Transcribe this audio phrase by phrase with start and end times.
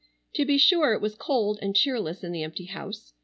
[0.33, 3.13] To be sure it was cold and cheerless in the empty house.